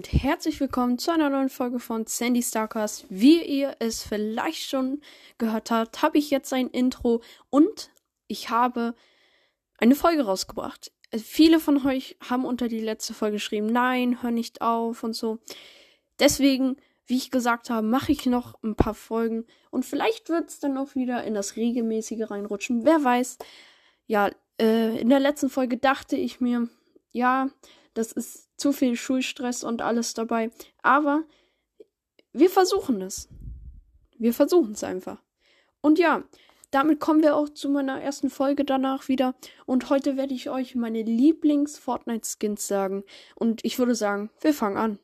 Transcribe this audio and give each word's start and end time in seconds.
damit 0.00 0.22
herzlich 0.22 0.60
willkommen 0.60 0.98
zu 0.98 1.10
einer 1.10 1.28
neuen 1.28 1.50
Folge 1.50 1.78
von 1.78 2.06
Sandy 2.06 2.42
Starcast. 2.42 3.04
Wie 3.10 3.42
ihr 3.42 3.76
es 3.78 4.02
vielleicht 4.02 4.70
schon 4.70 5.02
gehört 5.36 5.70
habt, 5.70 6.00
habe 6.00 6.16
ich 6.16 6.30
jetzt 6.30 6.54
ein 6.54 6.68
Intro 6.68 7.20
und 7.50 7.90
ich 8.28 8.48
habe 8.48 8.94
eine 9.76 9.94
Folge 9.94 10.22
rausgebracht. 10.22 10.90
Viele 11.14 11.60
von 11.60 11.86
euch 11.86 12.16
haben 12.26 12.46
unter 12.46 12.68
die 12.68 12.80
letzte 12.80 13.12
Folge 13.12 13.34
geschrieben, 13.34 13.66
nein, 13.66 14.22
hör 14.22 14.30
nicht 14.30 14.62
auf 14.62 15.04
und 15.04 15.12
so. 15.12 15.38
Deswegen, 16.18 16.76
wie 17.04 17.18
ich 17.18 17.30
gesagt 17.30 17.68
habe, 17.68 17.86
mache 17.86 18.12
ich 18.12 18.24
noch 18.24 18.54
ein 18.62 18.74
paar 18.74 18.94
Folgen 18.94 19.44
und 19.70 19.84
vielleicht 19.84 20.30
wird 20.30 20.48
es 20.48 20.60
dann 20.60 20.78
auch 20.78 20.94
wieder 20.94 21.24
in 21.24 21.34
das 21.34 21.56
regelmäßige 21.56 22.30
reinrutschen. 22.30 22.86
Wer 22.86 23.04
weiß. 23.04 23.36
Ja, 24.06 24.30
äh, 24.58 24.98
in 24.98 25.10
der 25.10 25.20
letzten 25.20 25.50
Folge 25.50 25.76
dachte 25.76 26.16
ich 26.16 26.40
mir, 26.40 26.70
ja, 27.12 27.50
das 28.00 28.12
ist 28.12 28.48
zu 28.56 28.72
viel 28.72 28.96
Schulstress 28.96 29.62
und 29.62 29.82
alles 29.82 30.14
dabei. 30.14 30.50
Aber 30.82 31.24
wir 32.32 32.48
versuchen 32.48 33.02
es. 33.02 33.28
Wir 34.18 34.32
versuchen 34.32 34.72
es 34.72 34.82
einfach. 34.82 35.22
Und 35.82 35.98
ja, 35.98 36.24
damit 36.70 36.98
kommen 36.98 37.22
wir 37.22 37.36
auch 37.36 37.48
zu 37.48 37.68
meiner 37.68 38.00
ersten 38.00 38.30
Folge 38.30 38.64
danach 38.64 39.08
wieder. 39.08 39.34
Und 39.66 39.90
heute 39.90 40.16
werde 40.16 40.34
ich 40.34 40.48
euch 40.48 40.74
meine 40.74 41.02
Lieblings-Fortnite-Skins 41.02 42.66
sagen. 42.66 43.04
Und 43.34 43.64
ich 43.64 43.78
würde 43.78 43.94
sagen, 43.94 44.30
wir 44.40 44.54
fangen 44.54 44.76
an. 44.78 44.98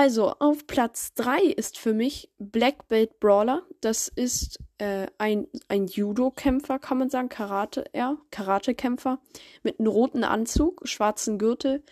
Also, 0.00 0.36
auf 0.38 0.64
Platz 0.68 1.12
3 1.14 1.40
ist 1.42 1.76
für 1.76 1.92
mich 1.92 2.30
Black 2.38 2.86
Belt 2.86 3.18
Brawler. 3.18 3.66
Das 3.80 4.06
ist 4.06 4.60
äh, 4.78 5.08
ein, 5.18 5.48
ein 5.66 5.88
Judo-Kämpfer, 5.88 6.78
kann 6.78 6.98
man 6.98 7.10
sagen. 7.10 7.28
Karate, 7.28 7.82
ja, 7.92 8.16
Karate-Kämpfer. 8.30 9.18
Mit 9.64 9.80
einem 9.80 9.88
roten 9.88 10.22
Anzug, 10.22 10.86
schwarzen 10.86 11.36
Gürtel. 11.36 11.82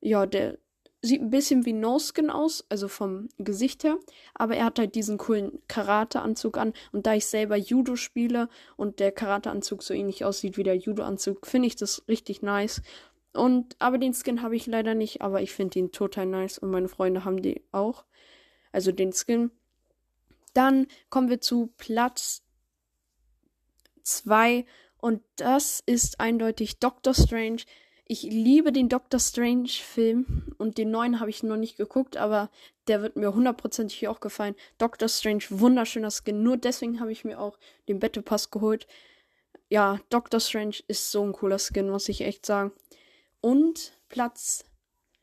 Ja, 0.00 0.26
der 0.26 0.58
sieht 1.02 1.22
ein 1.22 1.30
bisschen 1.30 1.64
wie 1.64 1.72
No-Skin 1.72 2.30
aus, 2.30 2.64
also 2.68 2.88
vom 2.88 3.28
Gesicht 3.38 3.84
her. 3.84 3.96
Aber 4.34 4.56
er 4.56 4.64
hat 4.64 4.80
halt 4.80 4.96
diesen 4.96 5.16
coolen 5.16 5.62
Karate-Anzug 5.68 6.58
an. 6.58 6.72
Und 6.90 7.06
da 7.06 7.14
ich 7.14 7.26
selber 7.26 7.56
Judo 7.56 7.94
spiele 7.94 8.48
und 8.76 8.98
der 8.98 9.12
Karate-Anzug 9.12 9.84
so 9.84 9.94
ähnlich 9.94 10.24
aussieht 10.24 10.56
wie 10.56 10.64
der 10.64 10.78
Judo-Anzug, 10.78 11.46
finde 11.46 11.68
ich 11.68 11.76
das 11.76 12.02
richtig 12.08 12.42
nice. 12.42 12.82
Und, 13.32 13.76
aber 13.78 13.98
den 13.98 14.14
Skin 14.14 14.42
habe 14.42 14.56
ich 14.56 14.66
leider 14.66 14.94
nicht, 14.94 15.22
aber 15.22 15.40
ich 15.40 15.52
finde 15.52 15.78
ihn 15.78 15.92
total 15.92 16.26
nice 16.26 16.58
und 16.58 16.70
meine 16.70 16.88
Freunde 16.88 17.24
haben 17.24 17.40
die 17.40 17.62
auch. 17.72 18.04
Also 18.72 18.92
den 18.92 19.12
Skin. 19.12 19.50
Dann 20.54 20.86
kommen 21.08 21.30
wir 21.30 21.40
zu 21.40 21.72
Platz 21.78 22.42
2 24.02 24.66
und 24.98 25.22
das 25.36 25.82
ist 25.86 26.20
eindeutig 26.20 26.78
Doctor 26.78 27.14
Strange. 27.14 27.62
Ich 28.06 28.22
liebe 28.22 28.72
den 28.72 28.90
Doctor 28.90 29.18
Strange 29.18 29.68
Film 29.68 30.54
und 30.58 30.76
den 30.76 30.90
neuen 30.90 31.18
habe 31.18 31.30
ich 31.30 31.42
noch 31.42 31.56
nicht 31.56 31.78
geguckt, 31.78 32.18
aber 32.18 32.50
der 32.86 33.00
wird 33.00 33.16
mir 33.16 33.34
hundertprozentig 33.34 34.08
auch 34.08 34.20
gefallen. 34.20 34.54
Doctor 34.76 35.08
Strange, 35.08 35.44
wunderschöner 35.48 36.10
Skin. 36.10 36.42
Nur 36.42 36.58
deswegen 36.58 37.00
habe 37.00 37.12
ich 37.12 37.24
mir 37.24 37.40
auch 37.40 37.58
den 37.88 37.98
Battle 37.98 38.22
Pass 38.22 38.50
geholt. 38.50 38.86
Ja, 39.70 40.00
Doctor 40.10 40.40
Strange 40.40 40.76
ist 40.88 41.10
so 41.10 41.22
ein 41.22 41.32
cooler 41.32 41.58
Skin, 41.58 41.88
muss 41.88 42.10
ich 42.10 42.20
echt 42.20 42.44
sagen. 42.44 42.72
Und 43.42 43.98
Platz, 44.08 44.64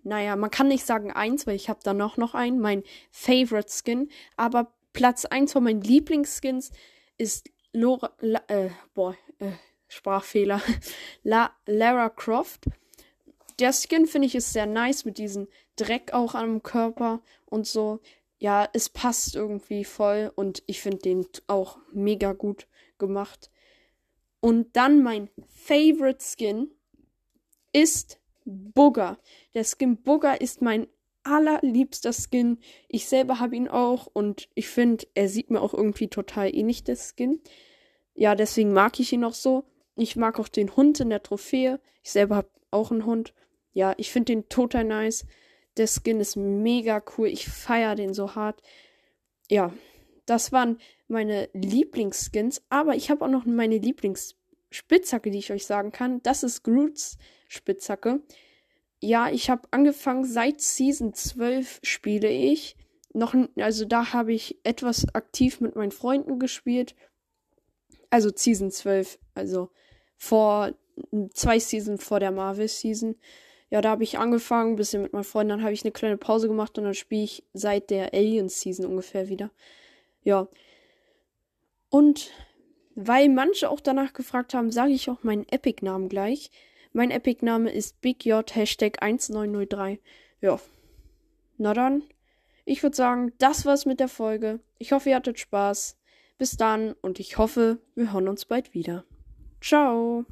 naja, 0.04 0.36
man 0.36 0.52
kann 0.52 0.68
nicht 0.68 0.86
sagen 0.86 1.12
eins, 1.12 1.48
weil 1.48 1.56
ich 1.56 1.70
habe 1.70 1.80
da 1.84 1.96
noch, 1.96 2.18
noch 2.18 2.36
einen, 2.36 2.60
mein 2.60 2.84
Favorite 3.12 3.70
Skin. 3.72 4.10
Aber 4.36 4.74
Platz 4.94 5.26
eins 5.26 5.54
von 5.54 5.64
meinen 5.64 5.82
Lieblingsskins 5.82 6.72
ist 7.18 7.50
Laura, 7.72 8.12
La, 8.20 8.42
äh, 8.48 8.70
boah, 8.94 9.16
äh, 9.40 9.52
Sprachfehler, 9.88 10.62
La, 11.24 11.52
Lara 11.66 12.10
Croft. 12.10 12.66
Der 13.60 13.74
Skin 13.74 14.06
finde 14.06 14.28
ich 14.28 14.36
ist 14.36 14.54
sehr 14.54 14.66
nice 14.66 15.06
mit 15.06 15.18
diesem 15.18 15.48
Dreck 15.76 16.14
auch 16.14 16.36
am 16.36 16.62
Körper 16.62 17.22
und 17.46 17.68
so. 17.68 18.00
Ja, 18.38 18.70
es 18.74 18.90
passt 18.90 19.36
irgendwie 19.36 19.84
voll 19.84 20.32
und 20.36 20.64
ich 20.66 20.82
finde 20.82 21.00
den 21.00 21.26
auch 21.48 21.78
mega 21.92 22.34
gut 22.34 22.68
gemacht. 22.98 23.50
Und 24.40 24.76
dann 24.76 25.04
mein 25.04 25.30
Favorite 25.48 26.24
Skin 26.24 26.72
ist 27.74 28.20
Booger. 28.46 29.18
Der 29.54 29.64
Skin 29.64 29.98
Booger 29.98 30.42
ist 30.42 30.62
mein 30.62 30.88
allerliebster 31.24 32.14
Skin. 32.14 32.60
Ich 32.88 33.08
selber 33.08 33.40
habe 33.40 33.56
ihn 33.56 33.68
auch 33.68 34.08
und 34.08 34.50
ich 34.56 34.68
finde, 34.68 35.06
er 35.14 35.30
sieht 35.30 35.50
mir 35.50 35.62
auch 35.62 35.74
irgendwie 35.74 36.08
total 36.08 36.54
ähnlich, 36.54 36.84
der 36.84 36.98
Skin. 36.98 37.42
Ja, 38.16 38.36
deswegen 38.36 38.74
mag 38.74 39.00
ich 39.00 39.14
ihn 39.14 39.24
auch 39.24 39.34
so. 39.34 39.66
Ich 39.96 40.16
mag 40.16 40.40
auch 40.40 40.48
den 40.48 40.76
Hund 40.76 41.00
in 41.00 41.10
der 41.10 41.24
Trophäe. 41.24 41.80
Ich 42.04 42.12
selber 42.12 42.38
habe 42.38 42.50
auch 42.72 42.92
einen 42.92 43.06
Hund. 43.06 43.34
Ja, 43.74 43.94
ich 43.98 44.12
finde 44.12 44.34
den 44.34 44.50
total 44.50 44.84
nice. 44.84 45.26
Der 45.78 45.88
Skin 45.88 46.20
ist 46.20 46.36
mega 46.36 47.04
cool. 47.18 47.28
Ich 47.28 47.48
feiere 47.48 47.96
den 47.96 48.14
so 48.14 48.36
hart. 48.36 48.62
Ja, 49.50 49.74
das 50.26 50.52
waren 50.52 50.80
meine 51.08 51.50
Lieblingsskins. 51.54 52.64
Aber 52.70 52.96
ich 52.96 53.10
habe 53.10 53.26
auch 53.26 53.30
noch 53.30 53.46
meine 53.46 53.78
Lieblingsspitzhacke, 54.70 55.32
die 55.32 55.40
ich 55.40 55.52
euch 55.52 55.66
sagen 55.66 55.92
kann. 55.92 56.22
Das 56.24 56.44
ist 56.44 56.64
Groots 56.64 57.18
Spitzhacke. 57.48 58.22
Ja, 59.02 59.30
ich 59.30 59.50
habe 59.50 59.68
angefangen, 59.72 60.26
seit 60.26 60.62
Season 60.62 61.14
12 61.14 61.80
spiele 61.84 62.30
ich. 62.30 62.76
Noch, 63.14 63.34
also 63.58 63.86
da 63.86 64.14
habe 64.14 64.34
ich 64.34 64.60
etwas 64.64 65.08
aktiv 65.16 65.62
mit 65.62 65.76
meinen 65.76 65.92
Freunden 65.92 66.38
gespielt. 66.38 66.96
Also 68.10 68.30
Season 68.34 68.72
12, 68.72 69.18
also 69.34 69.70
vor 70.18 70.74
zwei 71.34 71.60
Season 71.60 71.98
vor 71.98 72.20
der 72.20 72.32
Marvel 72.32 72.68
Season. 72.68 73.16
Ja, 73.72 73.82
da 73.82 73.90
habe 73.90 74.04
ich 74.04 74.18
angefangen, 74.18 74.76
bisschen 74.76 75.02
mit 75.02 75.14
meinen 75.14 75.24
Freunden, 75.24 75.50
dann 75.50 75.64
habe 75.64 75.74
ich 75.74 75.84
eine 75.84 75.92
kleine 75.92 76.18
Pause 76.18 76.48
gemacht 76.48 76.78
und 76.78 76.84
dann 76.84 76.94
spiele 76.94 77.24
ich 77.24 77.44
seit 77.54 77.90
der 77.90 78.14
Alien 78.14 78.50
Season 78.50 78.86
ungefähr 78.86 79.30
wieder. 79.30 79.52
Ja. 80.24 80.48
Und 81.90 82.32
weil 83.02 83.30
manche 83.30 83.70
auch 83.70 83.80
danach 83.80 84.12
gefragt 84.14 84.54
haben, 84.54 84.72
sage 84.72 84.92
ich 84.92 85.10
auch 85.10 85.24
meinen 85.24 85.48
Epic-Namen 85.48 86.10
gleich. 86.10 86.52
Mein 86.92 87.12
Epic-Name 87.12 87.72
ist 87.72 88.02
BigJ 88.02 88.42
Hashtag 88.52 89.02
1903. 89.02 90.00
Ja. 90.42 90.60
Na 91.58 91.74
dann. 91.74 92.04
Ich 92.66 92.84
würde 92.84 92.96
sagen, 92.96 93.32
das 93.38 93.66
war's 93.66 93.86
mit 93.86 94.00
der 94.00 94.10
Folge. 94.10 94.60
Ich 94.80 94.92
hoffe, 94.92 95.10
ihr 95.10 95.16
hattet 95.16 95.40
Spaß. 95.40 95.98
Bis 96.38 96.58
dann 96.58 96.94
und 97.02 97.20
ich 97.20 97.38
hoffe, 97.38 97.80
wir 97.96 98.12
hören 98.14 98.28
uns 98.28 98.46
bald 98.46 98.74
wieder. 98.74 99.06
Ciao. 99.62 100.26